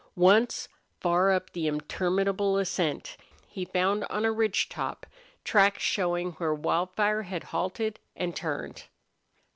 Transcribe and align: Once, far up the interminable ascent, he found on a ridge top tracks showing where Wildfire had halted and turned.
Once, 0.15 0.67
far 0.99 1.29
up 1.31 1.51
the 1.53 1.67
interminable 1.67 2.57
ascent, 2.57 3.17
he 3.45 3.63
found 3.63 4.03
on 4.05 4.25
a 4.25 4.31
ridge 4.31 4.67
top 4.67 5.05
tracks 5.43 5.83
showing 5.83 6.31
where 6.39 6.55
Wildfire 6.55 7.21
had 7.21 7.43
halted 7.53 7.99
and 8.15 8.35
turned. 8.35 8.85